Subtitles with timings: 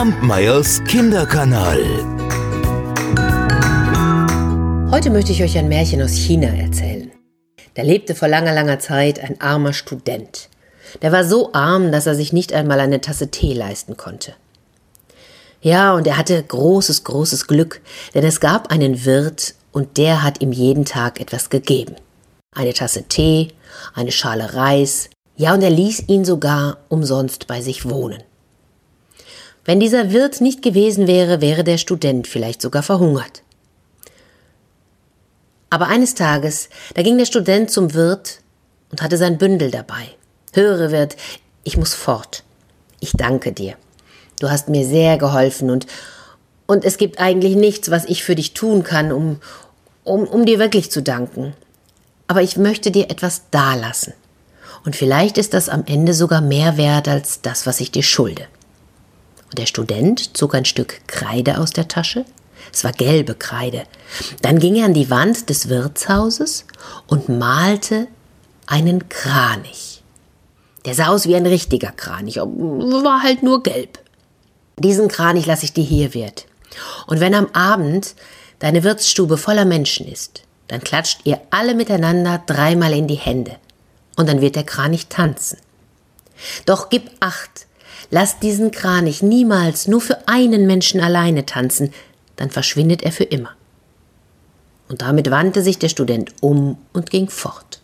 [0.00, 1.78] Kampmeyers Kinderkanal.
[4.90, 7.12] Heute möchte ich euch ein Märchen aus China erzählen.
[7.74, 10.48] Da lebte vor langer, langer Zeit ein armer Student.
[11.02, 14.32] Der war so arm, dass er sich nicht einmal eine Tasse Tee leisten konnte.
[15.60, 17.82] Ja, und er hatte großes, großes Glück,
[18.14, 21.96] denn es gab einen Wirt und der hat ihm jeden Tag etwas gegeben.
[22.56, 23.48] Eine Tasse Tee,
[23.92, 28.22] eine Schale Reis, ja, und er ließ ihn sogar umsonst bei sich wohnen.
[29.70, 33.44] Wenn dieser Wirt nicht gewesen wäre, wäre der Student vielleicht sogar verhungert.
[35.70, 38.40] Aber eines Tages, da ging der Student zum Wirt
[38.90, 40.08] und hatte sein Bündel dabei.
[40.54, 41.14] Höre, Wirt,
[41.62, 42.42] ich muss fort.
[42.98, 43.76] Ich danke dir.
[44.40, 45.86] Du hast mir sehr geholfen und,
[46.66, 49.38] und es gibt eigentlich nichts, was ich für dich tun kann, um,
[50.02, 51.54] um, um dir wirklich zu danken.
[52.26, 54.14] Aber ich möchte dir etwas dalassen.
[54.84, 58.48] Und vielleicht ist das am Ende sogar mehr wert als das, was ich dir schulde.
[59.50, 62.24] Und der Student zog ein Stück Kreide aus der Tasche.
[62.72, 63.84] Es war gelbe Kreide.
[64.42, 66.66] Dann ging er an die Wand des Wirtshauses
[67.06, 68.06] und malte
[68.66, 70.02] einen Kranich.
[70.84, 73.98] Der sah aus wie ein richtiger Kranich, war halt nur gelb.
[74.78, 76.46] Diesen Kranich lasse ich dir hier, Wirt.
[77.06, 78.14] Und wenn am Abend
[78.60, 83.56] deine Wirtsstube voller Menschen ist, dann klatscht ihr alle miteinander dreimal in die Hände.
[84.16, 85.58] Und dann wird der Kranich tanzen.
[86.64, 87.66] Doch gib acht,
[88.10, 91.92] lass diesen Kranich niemals nur für einen Menschen alleine tanzen,
[92.36, 93.50] dann verschwindet er für immer.
[94.88, 97.80] Und damit wandte sich der Student um und ging fort.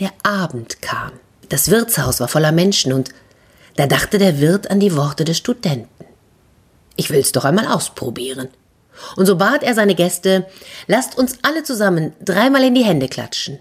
[0.00, 1.12] Der Abend kam.
[1.48, 3.10] Das Wirtshaus war voller Menschen und
[3.76, 6.04] da dachte der Wirt an die Worte des Studenten.
[6.96, 8.48] Ich will's doch einmal ausprobieren.
[9.16, 10.46] Und so bat er seine Gäste,
[10.86, 13.58] lasst uns alle zusammen dreimal in die Hände klatschen.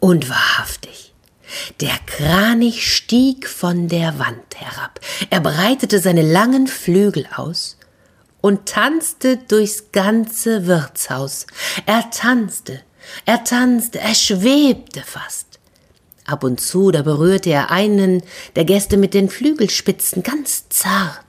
[0.00, 1.12] Und wahrhaftig,
[1.80, 5.00] der Kranich stieg von der Wand herab.
[5.28, 7.76] Er breitete seine langen Flügel aus
[8.40, 11.46] und tanzte durchs ganze Wirtshaus.
[11.86, 12.80] Er tanzte,
[13.26, 15.46] er tanzte, er schwebte fast.
[16.24, 18.22] Ab und zu, da berührte er einen
[18.56, 21.24] der Gäste mit den Flügelspitzen ganz zart.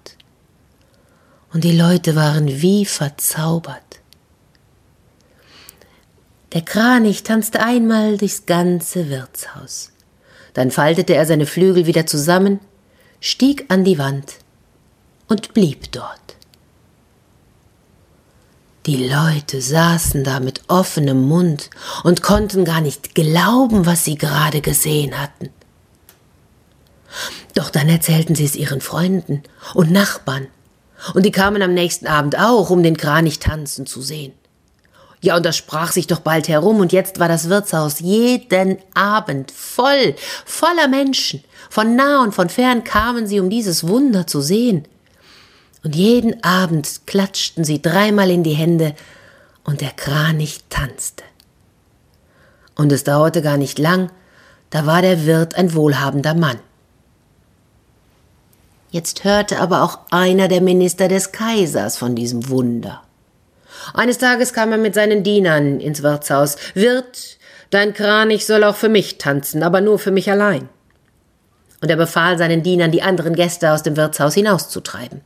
[1.53, 3.91] Und die Leute waren wie verzaubert.
[6.53, 9.91] Der Kranich tanzte einmal durchs ganze Wirtshaus.
[10.53, 12.59] Dann faltete er seine Flügel wieder zusammen,
[13.22, 14.34] stieg an die Wand
[15.29, 16.19] und blieb dort.
[18.85, 21.69] Die Leute saßen da mit offenem Mund
[22.03, 25.50] und konnten gar nicht glauben, was sie gerade gesehen hatten.
[27.53, 30.47] Doch dann erzählten sie es ihren Freunden und Nachbarn,
[31.13, 34.34] und die kamen am nächsten Abend auch, um den Kranich tanzen zu sehen.
[35.21, 39.51] Ja, und das sprach sich doch bald herum, und jetzt war das Wirtshaus jeden Abend
[39.51, 40.15] voll,
[40.45, 41.43] voller Menschen.
[41.69, 44.87] Von nah und von fern kamen sie, um dieses Wunder zu sehen
[45.83, 48.93] und jeden Abend klatschten sie dreimal in die Hände
[49.63, 51.23] und der Kranich tanzte.
[52.75, 54.11] Und es dauerte gar nicht lang,
[54.69, 56.59] da war der Wirt ein wohlhabender Mann.
[58.91, 63.03] Jetzt hörte aber auch einer der Minister des Kaisers von diesem Wunder.
[63.93, 66.57] Eines Tages kam er mit seinen Dienern ins Wirtshaus.
[66.73, 67.37] Wirt,
[67.69, 70.69] dein Kranich soll auch für mich tanzen, aber nur für mich allein.
[71.81, 75.21] Und er befahl seinen Dienern, die anderen Gäste aus dem Wirtshaus hinauszutreiben.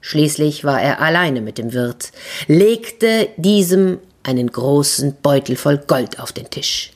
[0.00, 2.12] Schließlich war er alleine mit dem Wirt,
[2.46, 6.92] legte diesem einen großen Beutel voll Gold auf den Tisch.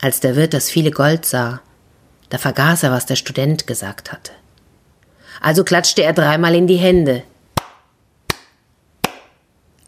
[0.00, 1.60] Als der Wirt das viele Gold sah,
[2.28, 4.32] da vergaß er, was der Student gesagt hatte.
[5.40, 7.22] Also klatschte er dreimal in die Hände.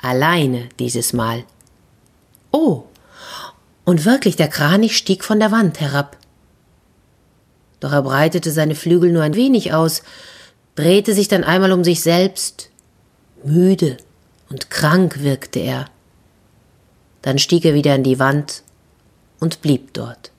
[0.04, 1.44] Alleine dieses Mal.
[2.50, 2.82] Oh,
[3.86, 6.18] und wirklich, der Kranich stieg von der Wand herab.
[7.80, 10.02] Doch er breitete seine Flügel nur ein wenig aus,
[10.74, 12.68] drehte sich dann einmal um sich selbst.
[13.44, 13.96] Müde
[14.50, 15.86] und krank wirkte er.
[17.22, 18.62] Dann stieg er wieder an die Wand
[19.40, 20.32] und blieb dort.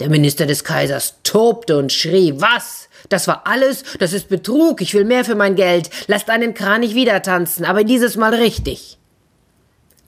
[0.00, 2.88] Der Minister des Kaisers tobte und schrie, was?
[3.08, 3.82] Das war alles?
[3.98, 5.90] Das ist Betrug, ich will mehr für mein Geld.
[6.06, 8.98] Lasst einen Kranich wieder tanzen, aber dieses Mal richtig.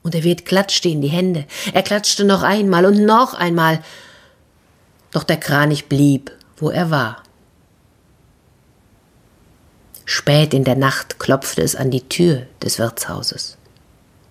[0.03, 1.45] Und der Wirt klatschte in die Hände.
[1.73, 3.83] Er klatschte noch einmal und noch einmal.
[5.11, 7.23] Doch der Kranich blieb, wo er war.
[10.05, 13.57] Spät in der Nacht klopfte es an die Tür des Wirtshauses.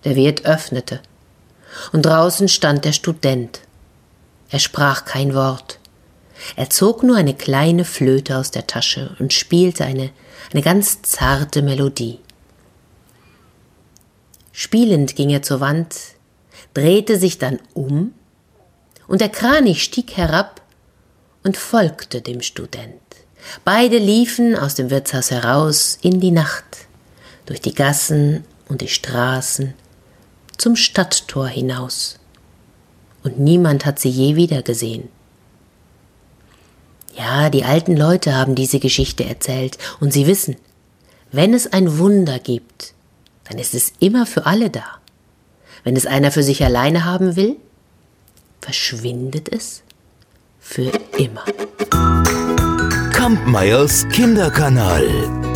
[0.03, 0.99] Der Wirt öffnete,
[1.91, 3.61] und draußen stand der Student.
[4.51, 5.79] Er sprach kein Wort.
[6.55, 10.11] Er zog nur eine kleine Flöte aus der Tasche und spielte eine,
[10.51, 12.19] eine ganz zarte Melodie.
[14.51, 15.95] Spielend ging er zur Wand,
[16.73, 18.13] drehte sich dann um
[19.07, 20.61] und der Kranich stieg herab
[21.43, 23.01] und folgte dem Student.
[23.63, 26.85] Beide liefen aus dem Wirtshaus heraus in die Nacht,
[27.45, 29.73] durch die Gassen und die Straßen,
[30.57, 32.19] zum Stadttor hinaus.
[33.23, 35.09] Und niemand hat sie je wiedergesehen.
[37.15, 40.55] Ja, die alten Leute haben diese Geschichte erzählt, und sie wissen,
[41.31, 42.93] wenn es ein Wunder gibt,
[43.43, 44.83] dann ist es immer für alle da.
[45.83, 47.57] Wenn es einer für sich alleine haben will,
[48.61, 49.83] verschwindet es
[50.59, 51.43] für immer.
[53.11, 55.50] Kampmeyers Kinderkanal.